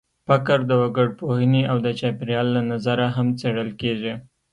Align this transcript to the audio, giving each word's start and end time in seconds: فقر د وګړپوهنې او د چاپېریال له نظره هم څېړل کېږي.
فقر 0.27 0.59
د 0.69 0.71
وګړپوهنې 0.81 1.61
او 1.71 1.77
د 1.85 1.87
چاپېریال 1.99 2.47
له 2.55 2.61
نظره 2.71 3.07
هم 3.15 3.27
څېړل 3.39 3.69
کېږي. 3.81 4.13